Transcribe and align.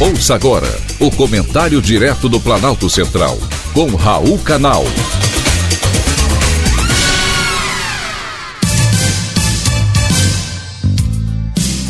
Ouça 0.00 0.36
agora 0.36 0.68
o 1.00 1.10
comentário 1.10 1.82
direto 1.82 2.28
do 2.28 2.38
Planalto 2.38 2.88
Central, 2.88 3.36
com 3.74 3.96
Raul 3.96 4.38
Canal. 4.38 4.84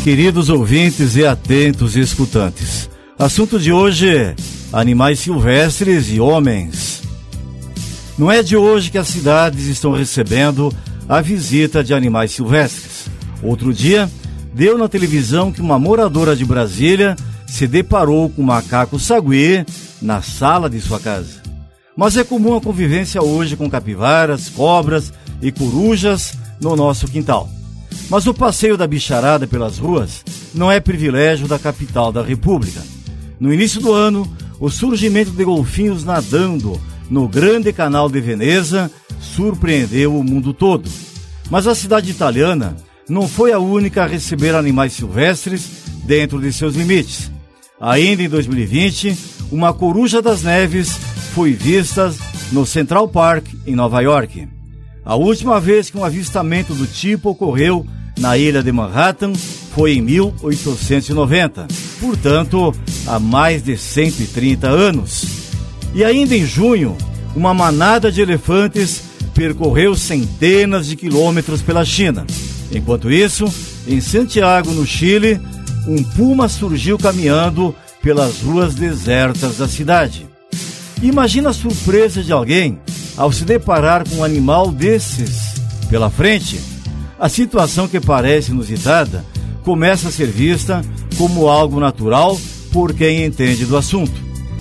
Queridos 0.03 0.49
ouvintes 0.49 1.15
e 1.17 1.23
atentos 1.23 1.95
escutantes, 1.95 2.89
assunto 3.15 3.59
de 3.59 3.71
hoje: 3.71 4.33
animais 4.73 5.19
silvestres 5.19 6.09
e 6.09 6.19
homens. 6.19 7.03
Não 8.17 8.31
é 8.31 8.41
de 8.41 8.57
hoje 8.57 8.89
que 8.89 8.97
as 8.97 9.07
cidades 9.07 9.67
estão 9.67 9.91
recebendo 9.91 10.73
a 11.07 11.21
visita 11.21 11.83
de 11.83 11.93
animais 11.93 12.31
silvestres. 12.31 13.05
Outro 13.43 13.71
dia, 13.71 14.09
deu 14.51 14.79
na 14.79 14.87
televisão 14.87 15.51
que 15.51 15.61
uma 15.61 15.77
moradora 15.77 16.35
de 16.35 16.43
Brasília 16.43 17.15
se 17.49 17.67
deparou 17.67 18.29
com 18.29 18.41
um 18.41 18.45
macaco 18.45 18.99
sagui 18.99 19.65
na 20.01 20.21
sala 20.21 20.69
de 20.69 20.79
sua 20.79 20.99
casa. 20.99 21.41
Mas 21.95 22.15
é 22.15 22.23
comum 22.23 22.55
a 22.55 22.61
convivência 22.61 23.21
hoje 23.21 23.57
com 23.57 23.69
capivaras, 23.69 24.47
cobras 24.47 25.11
e 25.41 25.51
corujas 25.51 26.37
no 26.61 26.75
nosso 26.75 27.07
quintal. 27.07 27.49
Mas 28.09 28.25
o 28.25 28.33
passeio 28.33 28.77
da 28.77 28.87
bicharada 28.87 29.45
pelas 29.45 29.77
ruas 29.77 30.23
não 30.53 30.71
é 30.71 30.79
privilégio 30.79 31.47
da 31.47 31.59
capital 31.59 32.11
da 32.11 32.23
República. 32.23 32.81
No 33.39 33.53
início 33.53 33.81
do 33.81 33.91
ano, 33.91 34.25
o 34.59 34.69
surgimento 34.69 35.31
de 35.31 35.43
golfinhos 35.43 36.03
nadando 36.05 36.79
no 37.09 37.27
grande 37.27 37.73
canal 37.73 38.09
de 38.09 38.21
Veneza 38.21 38.89
surpreendeu 39.19 40.15
o 40.15 40.23
mundo 40.23 40.53
todo. 40.53 40.89
Mas 41.49 41.67
a 41.67 41.75
cidade 41.75 42.11
italiana 42.11 42.77
não 43.07 43.27
foi 43.27 43.51
a 43.51 43.59
única 43.59 44.03
a 44.03 44.07
receber 44.07 44.55
animais 44.55 44.93
silvestres 44.93 45.67
dentro 46.05 46.39
de 46.39 46.53
seus 46.53 46.75
limites. 46.75 47.31
Ainda 47.79 48.23
em 48.23 48.29
2020, 48.29 49.17
uma 49.51 49.73
coruja 49.73 50.21
das 50.21 50.43
neves 50.43 50.99
foi 51.33 51.53
vista 51.53 52.13
no 52.51 52.65
Central 52.65 53.07
Park, 53.07 53.47
em 53.65 53.73
Nova 53.75 54.01
York. 54.01 54.47
A 55.05 55.15
última 55.15 55.59
vez 55.59 55.89
que 55.89 55.97
um 55.97 56.03
avistamento 56.03 56.73
do 56.73 56.85
tipo 56.85 57.29
ocorreu 57.29 57.85
na 58.19 58.37
ilha 58.37 58.61
de 58.61 58.71
Manhattan 58.71 59.33
foi 59.73 59.93
em 59.93 60.01
1890, 60.01 61.67
portanto, 62.01 62.75
há 63.07 63.17
mais 63.17 63.63
de 63.63 63.77
130 63.77 64.67
anos. 64.67 65.25
E 65.95 66.03
ainda 66.03 66.35
em 66.35 66.45
junho, 66.45 66.97
uma 67.33 67.53
manada 67.53 68.11
de 68.11 68.21
elefantes 68.21 69.03
percorreu 69.33 69.95
centenas 69.95 70.87
de 70.87 70.97
quilômetros 70.97 71.61
pela 71.61 71.85
China. 71.85 72.27
Enquanto 72.71 73.09
isso, 73.09 73.45
em 73.87 74.01
Santiago, 74.01 74.71
no 74.71 74.85
Chile, 74.85 75.39
um 75.87 76.03
puma 76.03 76.47
surgiu 76.47 76.97
caminhando 76.97 77.75
pelas 78.01 78.41
ruas 78.41 78.75
desertas 78.75 79.57
da 79.57 79.67
cidade. 79.67 80.27
Imagina 81.01 81.49
a 81.49 81.53
surpresa 81.53 82.23
de 82.23 82.31
alguém 82.31 82.79
ao 83.15 83.31
se 83.31 83.43
deparar 83.43 84.07
com 84.07 84.17
um 84.17 84.23
animal 84.23 84.71
desses 84.71 85.55
pela 85.89 86.09
frente. 86.09 86.59
A 87.19 87.27
situação 87.27 87.87
que 87.87 87.99
parece 87.99 88.51
inusitada 88.51 89.25
começa 89.63 90.07
a 90.07 90.11
ser 90.11 90.27
vista 90.27 90.81
como 91.17 91.47
algo 91.47 91.79
natural 91.79 92.39
por 92.71 92.93
quem 92.93 93.25
entende 93.25 93.65
do 93.65 93.75
assunto. 93.75 94.13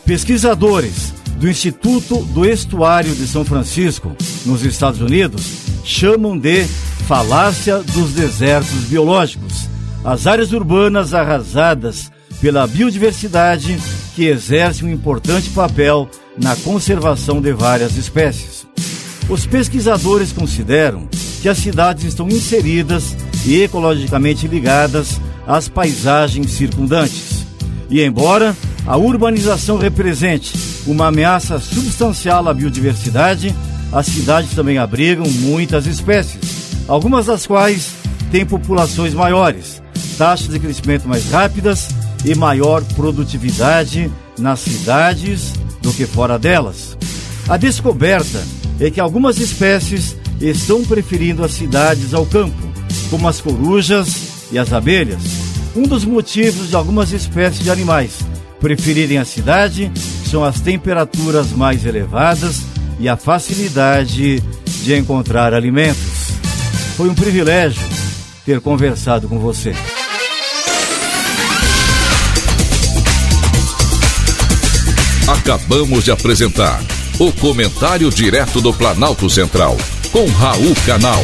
Pesquisadores 0.04 1.12
do 1.38 1.48
Instituto 1.48 2.16
do 2.24 2.44
Estuário 2.44 3.14
de 3.14 3.26
São 3.26 3.44
Francisco, 3.44 4.16
nos 4.44 4.64
Estados 4.64 5.00
Unidos, 5.00 5.42
chamam 5.84 6.36
de 6.36 6.64
falácia 7.06 7.78
dos 7.78 8.12
desertos 8.12 8.84
biológicos 8.84 9.68
as 10.04 10.26
áreas 10.26 10.52
urbanas 10.52 11.14
arrasadas 11.14 12.10
pela 12.40 12.66
biodiversidade 12.66 13.78
que 14.14 14.26
exerce 14.26 14.84
um 14.84 14.90
importante 14.90 15.50
papel 15.50 16.08
na 16.40 16.54
conservação 16.56 17.40
de 17.40 17.52
várias 17.52 17.96
espécies. 17.96 18.66
Os 19.28 19.44
pesquisadores 19.44 20.32
consideram 20.32 21.08
que 21.42 21.48
as 21.48 21.58
cidades 21.58 22.04
estão 22.04 22.28
inseridas 22.28 23.16
e 23.44 23.62
ecologicamente 23.62 24.46
ligadas 24.46 25.20
às 25.46 25.68
paisagens 25.68 26.52
circundantes. 26.52 27.46
E 27.90 28.02
embora 28.02 28.56
a 28.86 28.96
urbanização 28.96 29.78
represente 29.78 30.52
uma 30.86 31.08
ameaça 31.08 31.58
substancial 31.58 32.48
à 32.48 32.54
biodiversidade, 32.54 33.54
as 33.92 34.06
cidades 34.06 34.54
também 34.54 34.78
abrigam 34.78 35.26
muitas 35.26 35.86
espécies, 35.86 36.40
algumas 36.86 37.26
das 37.26 37.46
quais 37.46 37.97
têm 38.30 38.44
populações 38.44 39.14
maiores, 39.14 39.82
taxas 40.16 40.48
de 40.48 40.58
crescimento 40.58 41.08
mais 41.08 41.30
rápidas 41.30 41.88
e 42.24 42.34
maior 42.34 42.82
produtividade 42.94 44.10
nas 44.38 44.60
cidades 44.60 45.52
do 45.80 45.92
que 45.92 46.06
fora 46.06 46.38
delas. 46.38 46.96
A 47.48 47.56
descoberta 47.56 48.42
é 48.80 48.90
que 48.90 49.00
algumas 49.00 49.38
espécies 49.38 50.16
estão 50.40 50.84
preferindo 50.84 51.44
as 51.44 51.52
cidades 51.52 52.14
ao 52.14 52.26
campo, 52.26 52.56
como 53.10 53.26
as 53.28 53.40
corujas 53.40 54.48
e 54.52 54.58
as 54.58 54.72
abelhas. 54.72 55.22
Um 55.74 55.82
dos 55.82 56.04
motivos 56.04 56.68
de 56.68 56.76
algumas 56.76 57.12
espécies 57.12 57.62
de 57.62 57.70
animais 57.70 58.18
preferirem 58.60 59.18
a 59.18 59.24
cidade 59.24 59.90
são 60.28 60.44
as 60.44 60.60
temperaturas 60.60 61.52
mais 61.52 61.86
elevadas 61.86 62.62
e 62.98 63.08
a 63.08 63.16
facilidade 63.16 64.42
de 64.82 64.94
encontrar 64.94 65.54
alimentos. 65.54 66.32
Foi 66.96 67.08
um 67.08 67.14
privilégio 67.14 67.80
ter 68.48 68.62
conversado 68.62 69.28
com 69.28 69.38
você. 69.38 69.74
Acabamos 75.28 76.02
de 76.02 76.10
apresentar 76.10 76.80
o 77.18 77.30
Comentário 77.30 78.08
Direto 78.08 78.62
do 78.62 78.72
Planalto 78.72 79.28
Central, 79.28 79.76
com 80.10 80.24
Raul 80.30 80.74
Canal. 80.86 81.22